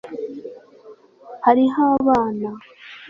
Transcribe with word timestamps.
hariho 1.45 1.79
abana 1.97 2.49